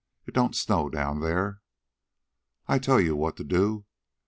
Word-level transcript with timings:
It 0.25 0.33
don't 0.33 0.55
snow 0.55 0.89
down 0.89 1.19
there. 1.19 1.61
I 2.67 2.79
tell 2.79 2.99
you 2.99 3.15
what 3.15 3.37
you 3.37 3.45
do. 3.45 3.85